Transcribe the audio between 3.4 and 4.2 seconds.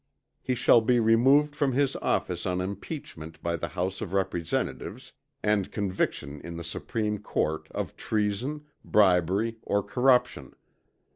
by the House of